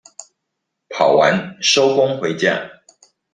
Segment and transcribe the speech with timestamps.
[0.89, 2.67] 跑完收工回家